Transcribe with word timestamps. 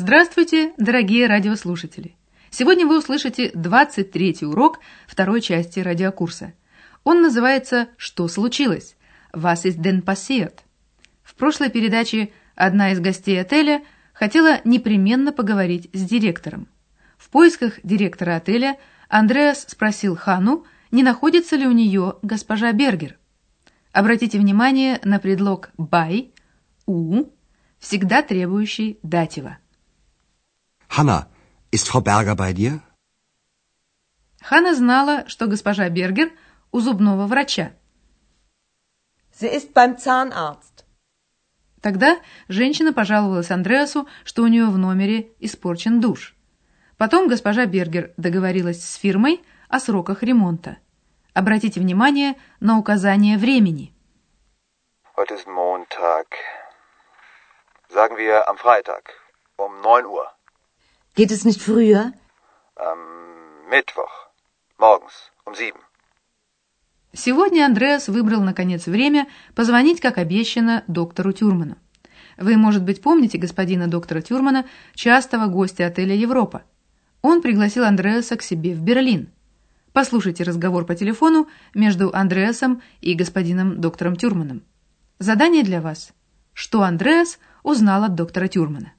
Здравствуйте, 0.00 0.74
дорогие 0.76 1.26
радиослушатели! 1.26 2.14
Сегодня 2.50 2.86
вы 2.86 2.98
услышите 2.98 3.50
23-й 3.50 4.46
урок 4.46 4.78
второй 5.08 5.40
части 5.40 5.80
радиокурса. 5.80 6.52
Он 7.02 7.20
называется 7.20 7.88
«Что 7.96 8.28
случилось?» 8.28 8.96
«Was 9.32 9.64
ist 9.64 9.78
denn 9.80 10.04
passiert?» 10.04 10.60
В 11.24 11.34
прошлой 11.34 11.68
передаче 11.70 12.30
одна 12.54 12.92
из 12.92 13.00
гостей 13.00 13.40
отеля 13.40 13.82
хотела 14.12 14.60
непременно 14.62 15.32
поговорить 15.32 15.90
с 15.92 16.04
директором. 16.04 16.68
В 17.16 17.28
поисках 17.28 17.80
директора 17.82 18.36
отеля 18.36 18.78
Андреас 19.08 19.66
спросил 19.66 20.14
Хану, 20.14 20.64
не 20.92 21.02
находится 21.02 21.56
ли 21.56 21.66
у 21.66 21.72
нее 21.72 22.18
госпожа 22.22 22.70
Бергер. 22.70 23.18
Обратите 23.90 24.38
внимание 24.38 25.00
на 25.02 25.18
предлог 25.18 25.70
«by», 25.76 26.30
«у», 26.86 27.24
всегда 27.80 28.22
требующий 28.22 29.00
датива. 29.02 29.58
Hanna, 30.88 31.28
ist 31.70 31.88
Frau 31.88 32.00
Berger 32.00 32.34
bei 32.34 32.52
dir? 32.52 32.80
Хана 34.40 34.74
знала, 34.74 35.28
что 35.28 35.46
госпожа 35.46 35.88
Бергер 35.88 36.30
у 36.72 36.80
зубного 36.80 37.26
врача. 37.26 37.72
Sie 39.32 39.48
ist 39.48 39.72
beim 39.74 39.96
Zahnarzt. 39.98 40.84
Тогда 41.80 42.18
женщина 42.48 42.92
пожаловалась 42.92 43.50
Андреасу, 43.50 44.08
что 44.24 44.42
у 44.42 44.48
нее 44.48 44.66
в 44.66 44.78
номере 44.78 45.32
испорчен 45.38 46.00
душ. 46.00 46.34
Потом 46.96 47.28
госпожа 47.28 47.66
Бергер 47.66 48.12
договорилась 48.16 48.82
с 48.82 48.96
фирмой 48.96 49.44
о 49.68 49.78
сроках 49.78 50.22
ремонта. 50.22 50.78
Обратите 51.34 51.78
внимание 51.78 52.34
на 52.58 52.78
указание 52.78 53.38
времени. 53.38 53.94
Heute 55.16 55.34
ist 55.34 55.46
Montag. 55.46 56.26
Sagen 57.88 58.16
wir 58.16 58.48
am 58.48 58.56
Freitag 58.56 59.04
um 59.56 59.82
9 59.82 60.06
Uhr. 60.06 60.37
Geht 61.18 61.32
es 61.32 61.44
nicht 61.44 61.60
früher? 61.60 62.12
Am 62.76 63.00
Mittwoch. 63.68 64.14
Morgens 64.78 65.14
um 65.44 65.52
7. 65.52 65.74
Сегодня 67.12 67.66
Андреас 67.66 68.06
выбрал, 68.06 68.40
наконец, 68.40 68.86
время 68.86 69.26
позвонить, 69.56 70.00
как 70.00 70.18
обещано, 70.18 70.84
доктору 70.86 71.32
Тюрману. 71.32 71.76
Вы, 72.36 72.56
может 72.56 72.84
быть, 72.84 73.02
помните 73.02 73.36
господина 73.36 73.88
доктора 73.88 74.20
Тюрмана, 74.20 74.66
частого 74.94 75.48
гостя 75.48 75.88
отеля 75.88 76.14
«Европа». 76.14 76.62
Он 77.20 77.42
пригласил 77.42 77.82
Андреаса 77.82 78.36
к 78.36 78.42
себе 78.44 78.72
в 78.72 78.82
Берлин. 78.82 79.32
Послушайте 79.92 80.44
разговор 80.44 80.86
по 80.86 80.94
телефону 80.94 81.48
между 81.74 82.14
Андреасом 82.14 82.80
и 83.00 83.14
господином 83.14 83.80
доктором 83.80 84.14
Тюрманом. 84.14 84.62
Задание 85.18 85.64
для 85.64 85.80
вас. 85.80 86.12
Что 86.52 86.82
Андреас 86.82 87.40
узнал 87.64 88.04
от 88.04 88.14
доктора 88.14 88.46
Тюрмана? 88.46 88.92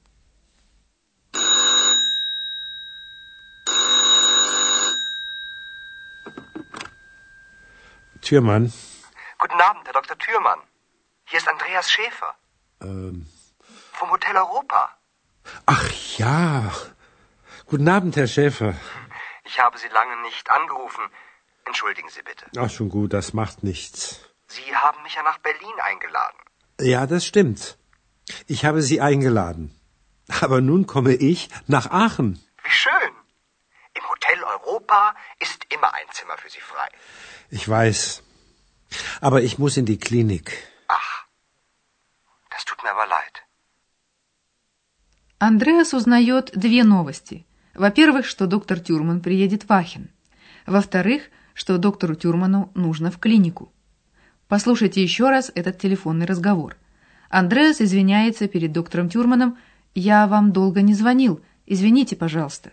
Türmann. 8.30 8.72
Guten 9.38 9.60
Abend, 9.60 9.84
Herr 9.86 9.92
Dr. 9.92 10.16
Thürmann. 10.16 10.60
Hier 11.24 11.38
ist 11.40 11.48
Andreas 11.48 11.90
Schäfer. 11.90 12.32
Ähm. 12.80 13.26
Vom 13.92 14.08
Hotel 14.12 14.36
Europa. 14.36 14.96
Ach 15.66 15.88
ja. 16.16 16.70
Guten 17.66 17.88
Abend, 17.88 18.14
Herr 18.14 18.28
Schäfer. 18.28 18.74
Ich 19.42 19.58
habe 19.58 19.76
Sie 19.78 19.88
lange 19.88 20.16
nicht 20.22 20.48
angerufen. 20.48 21.02
Entschuldigen 21.64 22.08
Sie 22.08 22.22
bitte. 22.22 22.46
Ach, 22.56 22.70
schon 22.70 22.88
gut, 22.88 23.12
das 23.14 23.32
macht 23.32 23.64
nichts. 23.64 24.20
Sie 24.46 24.76
haben 24.76 25.02
mich 25.02 25.16
ja 25.16 25.24
nach 25.24 25.38
Berlin 25.38 25.76
eingeladen. 25.82 26.38
Ja, 26.80 27.08
das 27.08 27.26
stimmt. 27.26 27.78
Ich 28.46 28.64
habe 28.64 28.80
Sie 28.82 29.00
eingeladen. 29.00 29.64
Aber 30.40 30.60
nun 30.60 30.86
komme 30.86 31.14
ich 31.14 31.48
nach 31.66 31.90
Aachen. 31.90 32.38
Wie 32.62 32.70
schön. 32.70 33.12
Im 33.94 34.08
Hotel 34.08 34.38
Europa 34.44 35.16
ist 35.40 35.66
immer 35.74 35.92
ein 35.94 36.08
Zimmer 36.12 36.38
für 36.38 36.48
Sie 36.48 36.60
frei. 36.60 36.88
Ich 37.50 37.68
weiß. 37.68 38.22
Aber 39.20 39.42
ich 39.42 39.58
muss 39.58 39.76
in 39.76 39.86
die 39.86 39.98
Klinik. 39.98 40.46
Ach, 40.88 41.26
das 42.50 42.64
tut 42.64 42.82
mir 42.82 42.90
aber 42.90 43.06
leid. 43.06 43.34
Андреас 45.38 45.94
узнает 45.94 46.52
две 46.54 46.84
новости. 46.84 47.46
Во-первых, 47.74 48.26
что 48.26 48.46
доктор 48.46 48.78
Тюрман 48.78 49.20
приедет 49.20 49.64
в 49.64 49.72
Ахен. 49.72 50.10
Во-вторых, 50.66 51.22
что 51.54 51.78
доктору 51.78 52.14
Тюрману 52.14 52.70
нужно 52.74 53.10
в 53.10 53.18
клинику. 53.18 53.72
Послушайте 54.48 55.02
еще 55.02 55.30
раз 55.30 55.50
этот 55.54 55.78
телефонный 55.78 56.26
разговор. 56.26 56.76
Андреас 57.30 57.80
извиняется 57.80 58.48
перед 58.48 58.72
доктором 58.72 59.08
Тюрманом. 59.08 59.58
«Я 59.94 60.26
вам 60.26 60.52
долго 60.52 60.82
не 60.82 60.94
звонил. 60.94 61.42
Извините, 61.66 62.16
пожалуйста». 62.16 62.72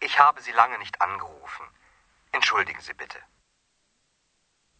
Ich 0.00 0.18
habe 0.18 0.40
Sie 0.40 0.52
lange 0.52 0.78
nicht 0.78 1.00
angerufen. 1.00 1.65
Entschuldigen 2.38 2.82
Sie 2.88 2.96
bitte. 3.02 3.18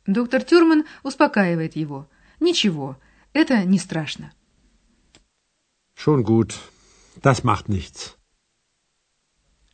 Доктор 0.06 0.42
Тюрман 0.44 0.84
успокаивает 1.02 1.74
его. 1.74 2.08
«Ничего, 2.38 2.96
это 3.32 3.64
не 3.64 3.78
страшно». 3.78 4.30
Schon 5.94 6.22
gut. 6.22 6.52
Das 7.22 7.44
macht 7.44 7.68
nichts. 7.68 8.14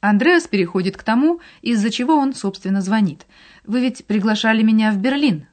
Андреас 0.00 0.46
переходит 0.46 0.96
к 0.96 1.02
тому, 1.02 1.40
из-за 1.60 1.90
чего 1.90 2.14
он, 2.16 2.34
собственно, 2.34 2.80
звонит. 2.80 3.26
«Вы 3.64 3.80
ведь 3.80 4.06
приглашали 4.06 4.62
меня 4.62 4.92
в 4.92 4.98
Берлин». 4.98 5.48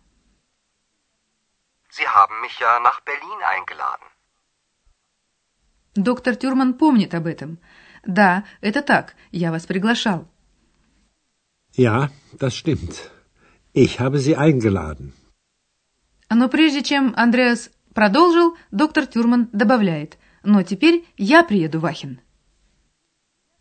Sie 1.90 2.06
haben 2.06 2.40
mich 2.42 2.60
ja 2.60 2.80
nach 2.80 3.02
Berlin 3.04 3.40
eingeladen. 3.56 4.08
Доктор 5.96 6.36
Тюрман 6.36 6.76
помнит 6.76 7.16
об 7.16 7.26
этом. 7.26 7.58
«Да, 8.06 8.46
это 8.62 8.82
так, 8.84 9.16
я 9.32 9.52
вас 9.52 9.66
приглашал». 9.66 10.30
Ja, 11.74 12.10
das 12.34 12.56
stimmt. 12.56 13.12
Ich 13.74 14.00
habe 14.00 14.20
Sie 14.20 14.36
eingeladen. 14.36 15.14
Но 16.30 16.48
прежде 16.48 16.84
чем 16.84 17.14
Андреас 17.16 17.72
продолжил, 17.94 18.56
доктор 18.72 19.06
Тюрман 19.08 19.50
добавляет, 19.52 20.18
«Но 20.44 20.64
теперь 20.64 21.06
я 21.18 21.44
приеду 21.44 21.80
в 21.80 21.86
Ахен». 21.86 22.22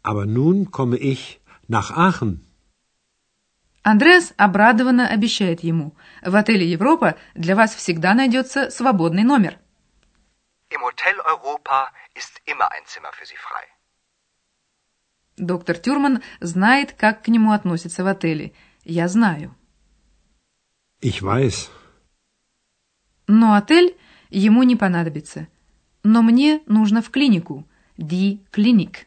Aber 0.03 0.27
nun 0.27 0.71
komme 0.71 0.97
ich 0.97 1.41
nach 1.67 1.91
Aachen. 1.91 2.45
Андреас 3.83 4.35
обрадованно 4.37 5.09
обещает 5.09 5.61
ему, 5.63 5.97
«В 6.23 6.35
отеле 6.37 6.67
«Европа» 6.71 7.17
для 7.35 7.57
вас 7.57 7.75
всегда 7.75 8.15
найдется 8.15 8.71
свободный 8.71 9.25
номер». 9.25 9.59
Im 10.71 10.83
Hotel 10.83 11.19
Europa 11.21 11.91
ist 12.15 12.43
immer 12.45 12.71
ein 12.71 12.85
Zimmer 12.85 13.13
für 13.13 13.25
Sie 13.25 13.37
frei. 13.37 13.65
Доктор 15.38 15.78
Тюрман 15.78 16.22
знает, 16.41 16.93
как 16.93 17.22
к 17.22 17.28
нему 17.28 17.53
относятся 17.53 18.03
в 18.03 18.06
отеле. 18.09 18.53
Я 18.84 19.09
знаю. 19.09 19.54
Ich 21.00 21.22
weiß. 21.22 21.71
Но 23.28 23.54
отель 23.54 23.96
ему 24.31 24.64
не 24.64 24.75
понадобится. 24.75 25.46
Но 26.02 26.23
мне 26.23 26.61
нужно 26.67 27.02
в 27.02 27.11
клинику. 27.11 27.64
Die 27.96 28.40
Klinik. 28.52 29.06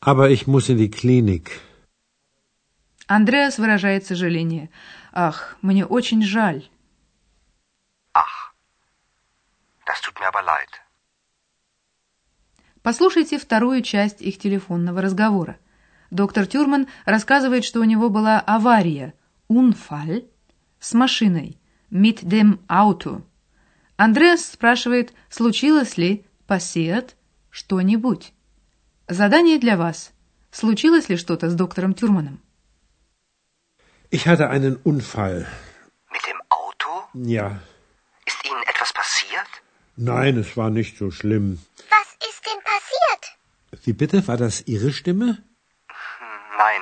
Aber 0.00 0.30
ich 0.30 0.46
muss 0.46 0.68
in 0.68 0.78
die 0.78 0.90
Klinik. 0.90 1.60
Андреас 3.06 3.58
выражает 3.58 4.04
сожаление. 4.04 4.68
Ах, 5.12 5.56
мне 5.62 5.86
очень 5.86 6.22
жаль. 6.22 6.68
Ach, 8.12 8.52
das 9.86 10.00
tut 10.02 10.18
mir 10.18 10.26
aber 10.26 10.42
leid. 10.42 10.70
Послушайте 12.86 13.36
вторую 13.40 13.82
часть 13.82 14.22
их 14.22 14.38
телефонного 14.38 15.02
разговора. 15.02 15.58
Доктор 16.12 16.46
Тюрман 16.46 16.86
рассказывает, 17.04 17.64
что 17.64 17.80
у 17.80 17.82
него 17.82 18.10
была 18.10 18.38
авария, 18.38 19.12
Unfall, 19.48 20.30
с 20.78 20.94
машиной, 20.94 21.58
mit 21.90 22.22
dem 22.22 22.60
Auto. 22.68 23.22
Андреас 23.96 24.44
спрашивает, 24.44 25.14
случилось 25.30 25.96
ли, 25.96 26.24
passiert, 26.46 27.16
что-нибудь. 27.50 28.32
Задание 29.08 29.58
для 29.58 29.76
вас. 29.76 30.12
Случилось 30.52 31.08
ли 31.08 31.16
что-то 31.16 31.50
с 31.50 31.54
доктором 31.54 31.92
Тюрманом? 31.92 32.40
Ich 34.12 34.28
hatte 34.28 34.48
einen 34.48 34.76
Unfall. 34.84 35.44
Mit 36.12 36.24
dem 36.24 36.40
Auto? 36.50 37.08
Ja. 37.14 37.58
Ist 38.24 38.44
Ihnen 38.44 38.62
etwas 38.62 38.92
passiert? 38.92 39.48
Nein, 39.96 40.38
es 40.38 40.56
war 40.56 40.70
nicht 40.70 40.96
so 40.96 41.10
schlimm. 41.10 41.58
Wie 43.85 43.93
bitte? 43.93 44.27
War 44.27 44.37
das 44.37 44.61
Ihre 44.67 44.91
Stimme? 44.91 45.43
Nein. 46.57 46.81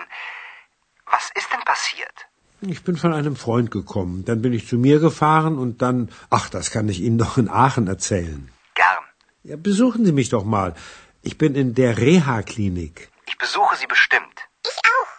Was 1.06 1.32
ist 1.36 1.52
denn 1.54 1.62
passiert? 1.62 2.18
Ich 2.62 2.84
bin 2.84 2.98
von 2.98 3.14
einem 3.14 3.36
Freund 3.36 3.72
gekommen. 3.72 4.26
Dann 4.26 4.42
bin 4.42 4.54
ich 4.54 4.68
zu 4.68 4.78
mir 4.78 5.00
gefahren 5.00 5.58
und 5.58 5.82
dann. 5.82 6.10
Ach, 6.30 6.50
das 6.50 6.72
kann 6.72 6.90
ich 6.90 7.00
Ihnen 7.00 7.18
doch 7.18 7.38
in 7.38 7.50
Aachen 7.50 7.88
erzählen. 7.88 8.52
Gern. 8.76 9.04
Ja, 9.44 9.56
besuchen 9.56 10.06
Sie 10.06 10.12
mich 10.12 10.30
doch 10.30 10.44
mal. 10.44 10.76
Ich 11.22 11.38
bin 11.38 11.56
in 11.56 11.74
der 11.74 11.98
Reha-Klinik. 11.98 13.10
Ich 13.28 13.38
besuche 13.38 13.76
Sie 13.78 13.88
bestimmt. 13.88 14.38
Ich 14.66 14.80
auch. 14.98 15.12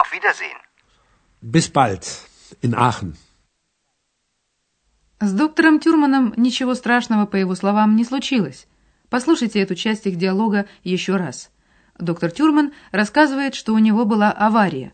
Auf 0.00 0.12
Wiedersehen. 0.12 0.58
Bis 1.40 1.70
bald. 1.70 2.04
In 2.60 2.74
Aachen. 2.74 3.16
С 5.20 5.32
доктором 5.32 5.80
Тюрманом 5.80 6.34
ничего 6.36 6.74
страшного, 6.74 7.24
по 7.24 7.36
его 7.36 7.54
словам, 7.54 7.96
не 7.96 8.04
случилось. 8.04 8.66
Послушайте 9.09 9.59
эту 9.61 9.75
часть 9.75 10.05
их 10.05 10.17
диалога 10.17 10.67
еще 10.83 11.15
раз. 11.15 11.51
Доктор 11.97 12.31
Тюрман 12.31 12.73
рассказывает, 12.91 13.55
что 13.55 13.73
у 13.73 13.79
него 13.79 14.05
была 14.05 14.31
авария. 14.31 14.93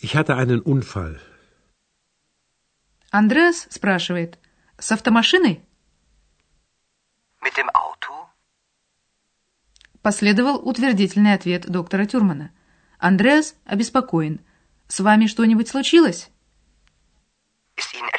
Ich 0.00 0.14
hatte 0.14 0.36
einen 0.36 0.62
Unfall. 0.62 1.18
Андреас 3.10 3.66
спрашивает, 3.70 4.38
с 4.78 4.92
автомашиной? 4.92 5.62
Mit 7.42 7.56
dem 7.56 7.68
Auto? 7.74 8.28
Последовал 10.02 10.56
утвердительный 10.68 11.34
ответ 11.34 11.68
доктора 11.68 12.04
Тюрмана. 12.04 12.52
Андреас 12.98 13.56
обеспокоен. 13.64 14.40
С 14.86 15.00
вами 15.00 15.26
что-нибудь 15.26 15.68
случилось? 15.68 16.30
Ist 17.76 17.94
Ihnen? 17.94 18.17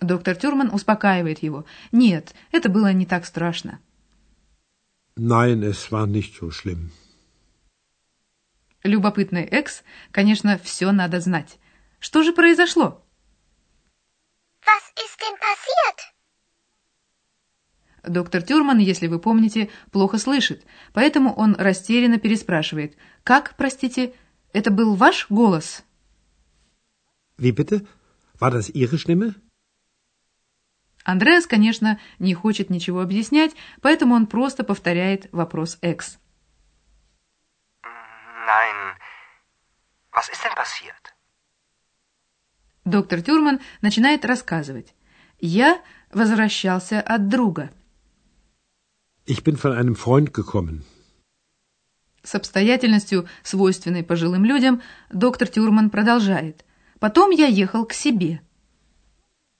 Доктор 0.00 0.36
Тюрман 0.36 0.74
успокаивает 0.74 1.38
его. 1.38 1.64
Нет, 1.90 2.34
это 2.52 2.68
было 2.68 2.92
не 2.92 3.06
так 3.06 3.24
страшно. 3.24 3.80
Nein, 5.16 5.62
es 5.62 5.90
war 5.90 6.06
nicht 6.06 6.34
so 6.38 6.50
schlimm. 6.50 6.90
Любопытный 8.82 9.42
экс, 9.44 9.82
конечно, 10.12 10.58
все 10.58 10.92
надо 10.92 11.20
знать. 11.20 11.58
Что 11.98 12.22
же 12.22 12.32
произошло? 12.32 13.02
Was 14.64 14.84
ist 14.96 15.18
denn 15.20 15.36
passiert? 15.38 16.12
Доктор 18.06 18.42
Тюрман, 18.42 18.78
если 18.78 19.08
вы 19.08 19.18
помните, 19.18 19.70
плохо 19.90 20.18
слышит, 20.18 20.64
поэтому 20.92 21.34
он 21.34 21.56
растерянно 21.56 22.18
переспрашивает. 22.18 22.96
«Как, 23.24 23.56
простите, 23.56 24.14
это 24.52 24.70
был 24.70 24.94
ваш 24.94 25.26
голос?» 25.30 25.82
Wie 27.38 27.50
bitte? 27.50 27.86
War 28.38 28.50
das 28.50 28.70
Ihre 28.70 28.98
Stimme? 28.98 29.34
Андреас, 31.06 31.46
конечно, 31.46 32.00
не 32.18 32.34
хочет 32.34 32.68
ничего 32.68 33.00
объяснять, 33.00 33.54
поэтому 33.80 34.16
он 34.16 34.26
просто 34.26 34.64
повторяет 34.64 35.28
вопрос 35.30 35.78
Экс. 35.80 36.18
Nein. 37.84 38.96
Was 40.12 40.28
ist 40.32 40.42
denn 40.42 40.54
passiert? 40.56 41.14
Доктор 42.84 43.22
Тюрман 43.22 43.60
начинает 43.82 44.24
рассказывать. 44.24 44.94
«Я 45.38 45.80
возвращался 46.12 47.00
от 47.00 47.28
друга». 47.28 47.70
Ich 49.26 49.44
bin 49.44 49.56
von 49.56 49.72
einem 49.72 49.94
Freund 49.94 50.32
gekommen. 50.32 50.82
С 52.24 52.34
обстоятельностью, 52.34 53.28
свойственной 53.44 54.02
пожилым 54.02 54.44
людям, 54.44 54.82
доктор 55.10 55.46
Тюрман 55.46 55.90
продолжает. 55.90 56.64
«Потом 56.98 57.30
я 57.30 57.46
ехал 57.46 57.86
к 57.86 57.92
себе». 57.92 58.40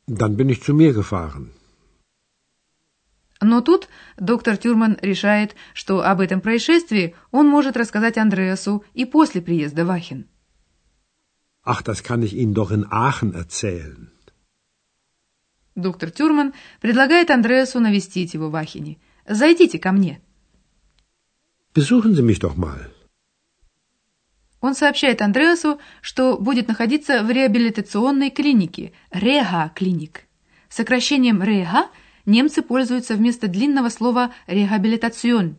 Dann 0.07 0.37
bin 0.37 0.49
ich 0.49 0.63
zu 0.63 0.73
mir 0.75 0.93
gefahren. 0.93 1.51
Но 3.41 3.61
тут 3.61 3.89
доктор 4.17 4.57
Тюрман 4.57 4.97
решает, 5.03 5.55
что 5.75 6.03
об 6.03 6.21
этом 6.21 6.41
происшествии 6.41 7.15
он 7.31 7.47
может 7.49 7.77
рассказать 7.77 8.17
Андреасу 8.17 8.85
и 8.95 9.05
после 9.05 9.43
приезда 9.43 9.85
в 9.85 9.91
Ахен. 9.91 10.27
Ach, 11.63 11.83
das 11.83 12.03
kann 12.03 12.23
ich 12.23 12.35
Ihnen 12.35 12.55
doch 12.55 12.71
in 12.71 12.87
Aachen 12.91 13.35
erzählen. 13.35 14.11
Доктор 15.75 16.11
Тюрман 16.11 16.55
предлагает 16.81 17.31
Андреасу 17.31 17.81
навестить 17.81 18.33
его 18.33 18.49
в 18.49 18.57
Ахене. 18.57 18.99
«Зайдите 19.29 19.79
ко 19.79 19.93
мне». 19.93 20.23
Besuchen 21.75 22.15
Sie 22.15 22.23
mich 22.23 22.39
doch 22.39 22.57
mal. 22.57 22.91
Он 24.67 24.75
сообщает 24.75 25.23
Андреасу, 25.23 25.79
что 26.01 26.37
будет 26.39 26.67
находиться 26.67 27.23
в 27.23 27.31
реабилитационной 27.31 28.31
клинике 28.31 28.93
«Реха-клиник». 29.13 30.25
Сокращением 30.69 31.41
«Реха» 31.41 31.89
немцы 32.25 32.63
пользуются 32.63 33.15
вместо 33.15 33.47
длинного 33.47 33.91
слова 33.91 34.35
«рехабилитацион». 34.49 35.59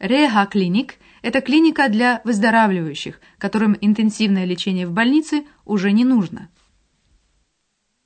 «Реха-клиник»– 0.00 0.96
это 1.22 1.40
клиника 1.40 1.88
для 1.88 2.20
выздоравливающих, 2.24 3.20
которым 3.38 3.76
интенсивное 3.80 4.46
лечение 4.46 4.88
в 4.88 4.90
больнице 4.90 5.44
уже 5.64 5.92
не 5.92 6.04
нужно. 6.04 6.48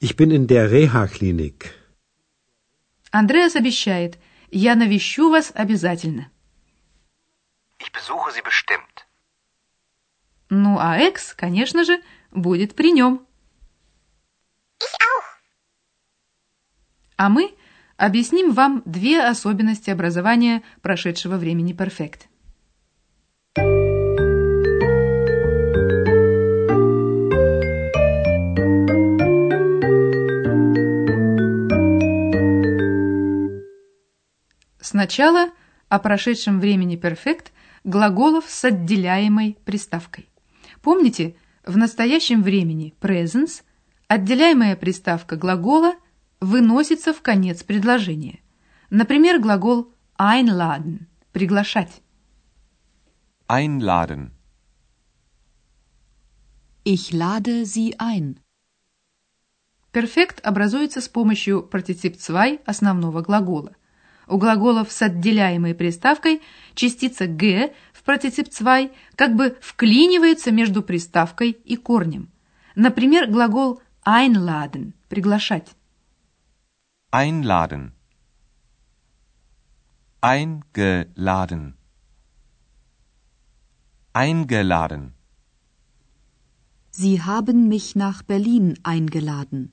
Ich 0.03 0.15
bin 0.15 0.31
in 0.31 0.47
der 0.47 0.71
Reha-Klinik. 0.71 1.71
Андреас 3.11 3.57
обещает 3.57 4.19
«Я 4.51 4.75
навещу 4.75 5.31
вас 5.31 5.53
обязательно». 5.55 6.31
Ich 7.79 7.91
besuche 7.93 8.31
Sie 8.33 8.43
bestimmt. 8.43 9.07
Ну 10.57 10.79
а 10.79 10.97
Экс, 10.99 11.35
конечно 11.35 11.83
же, 11.83 12.01
будет 12.31 12.77
при 12.77 12.93
нем. 12.93 13.27
А 17.17 17.29
мы 17.29 17.53
объясним 17.97 18.53
вам 18.53 18.81
две 18.85 19.21
особенности 19.21 19.91
образования 19.91 20.63
прошедшего 20.81 21.39
времени 21.39 21.73
перфект. 21.73 22.29
Сначала 34.81 35.51
о 35.89 35.99
прошедшем 35.99 36.61
времени 36.61 36.95
перфект 36.95 37.53
глаголов 37.83 38.45
с 38.49 38.65
отделяемой 38.65 39.59
приставкой. 39.65 40.29
Помните, 40.85 41.35
в 41.65 41.79
настоящем 41.79 42.43
времени 42.43 42.93
presence 43.01 43.63
отделяемая 44.07 44.77
приставка 44.77 45.35
глагола 45.37 45.95
выносится 46.41 47.15
в 47.15 47.23
конец 47.23 47.63
предложения. 47.63 48.41
Например, 48.91 49.41
глагол 49.41 49.95
einladen– 50.19 51.07
приглашать. 51.33 52.03
Einladen. 53.49 54.33
Ich 56.85 57.13
lade 57.13 57.63
Sie 57.63 57.95
ein. 57.99 58.37
Перфект 59.91 60.45
образуется 60.45 61.01
с 61.01 61.09
помощью 61.09 61.63
партицип 61.63 62.17
zwei 62.17 62.61
основного 62.67 63.23
глагола. 63.23 63.75
У 64.27 64.37
глаголов 64.37 64.93
с 64.93 65.01
отделяемой 65.01 65.75
приставкой 65.75 66.43
частица 66.75 67.27
«г» 67.27 67.73
партицип 68.05 68.49
zwei 68.49 68.91
как 69.17 69.35
бы 69.37 69.57
вклинивается 69.61 70.51
между 70.53 70.83
приставкой 70.83 71.51
и 71.51 71.77
корнем. 71.77 72.31
Например, 72.75 73.27
глагол 73.27 73.81
einladen– 74.05 74.93
приглашать. 75.09 75.75
Einladen. 77.13 77.93
Eingeladen. 80.21 81.75
Eingeladen. 84.13 85.15
Sie 86.91 87.23
haben 87.23 87.69
mich 87.69 87.97
nach 87.97 88.23
Berlin 88.23 88.79
eingeladen. 88.83 89.73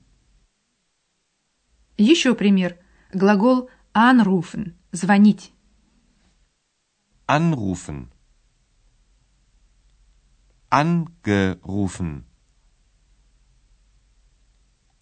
Еще 1.96 2.34
пример. 2.34 2.78
Глагол 3.12 3.68
anrufen– 3.92 4.74
звонить. 4.92 5.52
Anrufen. 7.26 8.10
Angerufen. 10.74 12.24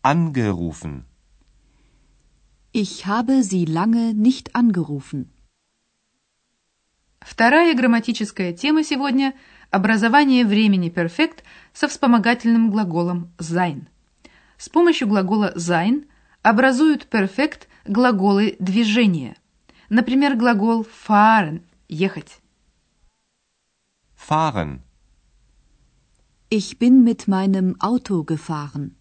Angerufen. 0.02 1.04
Ich 2.72 3.06
habe 3.06 3.44
Sie 3.44 3.66
lange 3.66 4.12
nicht 4.12 4.56
angerufen. 4.56 5.30
Вторая 7.20 7.72
грамматическая 7.76 8.52
тема 8.52 8.82
сегодня– 8.82 9.32
образование 9.70 10.44
времени 10.44 10.88
перфект 10.88 11.44
со 11.72 11.86
вспомогательным 11.86 12.72
глаголом 12.72 13.32
sein. 13.38 13.86
С 14.58 14.68
помощью 14.68 15.06
глагола 15.06 15.52
sein 15.56 16.08
образуют 16.42 17.06
перфект 17.06 17.68
глаголы 17.84 18.56
движения. 18.58 19.36
Например, 19.88 20.34
глагол 20.34 20.84
fahren– 20.84 21.62
ехать. 21.88 22.40
Fahren. 24.16 24.80
Ich 26.52 26.80
bin 26.80 27.04
mit 27.04 27.28
meinem 27.28 27.76
Auto 27.80 28.24
gefahren. 28.24 28.96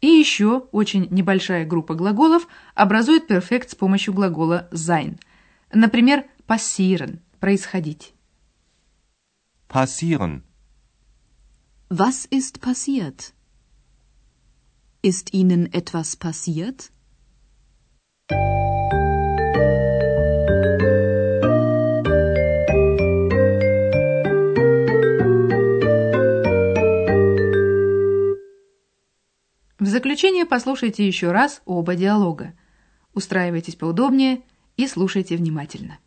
И 0.00 0.06
еще 0.06 0.60
очень 0.72 1.06
небольшая 1.10 1.66
группа 1.66 1.94
глаголов 1.94 2.48
образует 2.74 3.26
перфект 3.26 3.68
с 3.68 3.74
помощью 3.74 4.14
глагола 4.14 4.66
sein. 4.72 5.18
Например, 5.70 6.24
passieren– 6.46 7.20
происходить. 7.40 8.14
Passieren. 9.68 10.42
Was 11.90 12.24
ist 12.30 12.62
passiert? 12.62 13.34
Ist 15.02 15.34
Ihnen 15.34 15.70
etwas 15.70 16.16
passiert? 16.16 16.90
Заключение 29.90 30.46
послушайте 30.46 31.06
еще 31.06 31.32
раз 31.32 31.62
оба 31.64 31.94
диалога. 31.94 32.54
Устраивайтесь 33.14 33.76
поудобнее 33.76 34.42
и 34.76 34.86
слушайте 34.86 35.36
внимательно. 35.36 35.98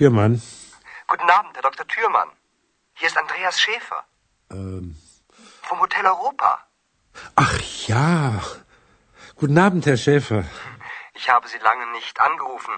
Türmann. 0.00 0.40
Guten 1.08 1.28
Abend, 1.28 1.54
Herr 1.56 1.62
Dr. 1.68 1.86
Thürmann. 1.86 2.30
Hier 2.94 3.08
ist 3.08 3.18
Andreas 3.18 3.60
Schäfer. 3.60 4.02
Ähm. 4.50 4.96
Vom 5.60 5.78
Hotel 5.78 6.06
Europa. 6.06 6.50
Ach 7.36 7.58
ja. 7.86 8.40
Guten 9.36 9.58
Abend, 9.58 9.84
Herr 9.84 9.98
Schäfer. 9.98 10.44
Ich 11.12 11.28
habe 11.28 11.46
Sie 11.48 11.58
lange 11.58 11.86
nicht 11.98 12.18
angerufen. 12.18 12.72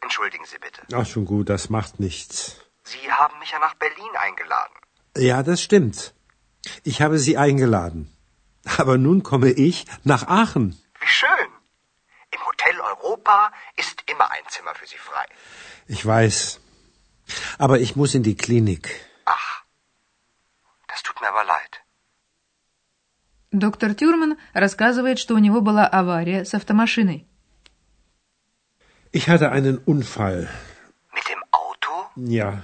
Entschuldigen 0.00 0.44
Sie 0.44 0.58
bitte. 0.58 0.82
Ach, 0.92 1.06
schon 1.06 1.24
gut, 1.24 1.48
das 1.50 1.70
macht 1.70 2.00
nichts. 2.00 2.56
Sie 2.82 3.12
haben 3.12 3.38
mich 3.38 3.52
ja 3.52 3.60
nach 3.60 3.74
Berlin 3.74 4.14
eingeladen. 4.26 4.74
Ja, 5.16 5.44
das 5.44 5.62
stimmt. 5.62 6.14
Ich 6.82 7.00
habe 7.00 7.20
Sie 7.20 7.36
eingeladen. 7.38 8.00
Aber 8.76 8.98
nun 8.98 9.22
komme 9.22 9.50
ich 9.50 9.86
nach 10.02 10.26
Aachen. 10.26 10.68
Wie 10.98 11.12
schön. 11.20 11.50
Im 12.32 12.44
Hotel 12.44 12.80
Europa 12.80 13.52
ist 13.76 14.02
immer 14.10 14.32
ein 14.32 14.46
Zimmer 14.48 14.74
für 14.74 14.86
Sie 14.86 14.98
frei. 14.98 15.26
Ich 15.87 16.05
weiß. 16.05 16.59
Aber 17.57 17.79
ich 17.79 17.95
muss 17.95 18.15
in 18.15 18.23
die 18.23 18.35
Klinik. 18.35 18.89
Ach, 19.25 19.63
das 20.87 21.03
tut 21.03 21.19
mir 21.21 21.29
aber 21.29 21.43
leid. 21.45 21.81
Доктор 23.51 23.93
Тюрман 23.95 24.37
рассказывает, 24.53 25.19
что 25.19 25.35
у 25.35 25.37
него 25.37 25.59
была 25.59 25.85
авария 25.85 26.45
с 26.45 26.53
автомашиной. 26.53 27.25
Ich 29.11 29.27
hatte 29.27 29.51
einen 29.51 29.77
Unfall. 29.85 30.49
Mit 31.13 31.27
dem 31.27 31.43
Auto? 31.51 31.91
Ja. 32.15 32.63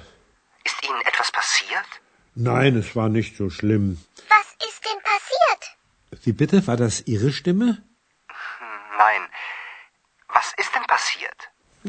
Ist 0.63 0.81
Ihnen 0.87 1.01
etwas 1.01 1.29
passiert? 1.31 1.89
Nein, 2.35 2.77
es 2.77 2.95
war 2.95 3.09
nicht 3.09 3.35
so 3.35 3.49
schlimm. 3.49 3.97
Was 4.29 4.47
ist 4.69 4.81
denn 4.85 4.99
passiert? 5.03 6.23
Wie 6.23 6.31
bitte? 6.31 6.65
War 6.67 6.77
das 6.77 7.01
Ihre 7.05 7.33
Stimme? 7.33 7.83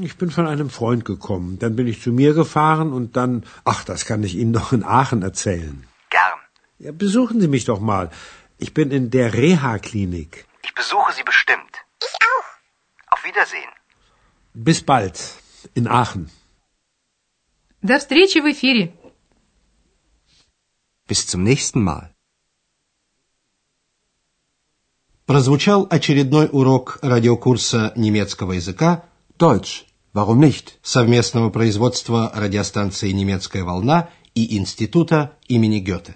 Ich 0.02 0.16
bin 0.16 0.30
von 0.30 0.47
einem 0.47 0.71
Freund 0.71 1.04
gekommen. 1.04 1.59
Dann 1.59 1.75
bin 1.75 1.87
ich 1.87 2.02
zu 2.02 2.12
mir 2.12 2.33
gefahren 2.35 2.92
und 2.92 3.16
dann. 3.16 3.45
Ach, 3.64 3.85
das 3.85 4.04
kann 4.04 4.23
ich 4.23 4.35
Ihnen 4.37 4.52
noch 4.52 4.73
in 4.73 4.85
Aachen 4.85 5.23
erzählen. 5.23 5.87
Gern. 6.11 6.38
Ja, 6.78 6.92
besuchen 6.92 7.40
Sie 7.40 7.49
mich 7.49 7.64
doch 7.64 7.80
mal. 7.80 8.11
Ich 8.59 8.75
bin 8.75 8.90
in 8.90 9.11
der 9.11 9.35
Reha-Klinik. 9.35 10.47
Ich 10.62 10.75
besuche 10.75 11.12
Sie 11.12 11.25
bestimmt. 11.25 11.73
Ich 12.09 12.14
auch. 12.33 12.49
Auf 13.12 13.25
Wiedersehen. 13.25 13.73
Bis 14.54 14.83
bald. 14.83 15.16
In 15.75 15.88
Aachen. 15.88 16.30
До 17.80 17.99
встречи 17.99 18.40
в 18.40 18.47
эфире! 18.47 18.92
Bis 21.07 21.26
zum 21.26 21.42
nächsten 21.45 21.83
Mal. 21.83 22.12
Прозвучал 25.26 25.87
очередной 25.88 26.49
урок 26.50 26.99
радиокурса 27.02 27.92
немецкого 27.97 28.52
языка 28.52 29.04
Deutsch. 29.38 29.85
Warum 30.13 30.39
nicht? 30.39 30.77
совместного 30.84 31.50
производства 31.50 32.32
радиостанции 32.36 33.10
«Немецкая 33.12 33.63
волна» 33.63 34.12
и 34.36 34.55
Института 34.58 35.38
имени 35.48 35.79
Гёте. 35.79 36.15